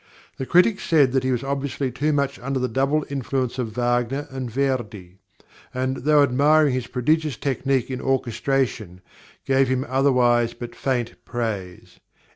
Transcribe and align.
The 0.37 0.47
critics 0.47 0.81
said 0.85 1.11
that 1.11 1.23
he 1.23 1.31
was 1.31 1.43
obviously 1.43 1.91
too 1.91 2.11
much 2.11 2.39
under 2.39 2.59
the 2.59 2.67
double 2.67 3.05
influence 3.11 3.59
of 3.59 3.73
Wagner 3.73 4.27
and 4.31 4.49
Verdi, 4.49 5.17
and, 5.75 5.97
though 5.97 6.23
admiring 6.23 6.73
his 6.73 6.87
prodigious 6.87 7.37
technique 7.37 7.91
in 7.91 8.01
orchestration, 8.01 9.01
gave 9.45 9.67
him 9.67 9.85
otherwise 9.87 10.55
but 10.55 10.73
faint 10.75 11.23
praise. 11.23 11.99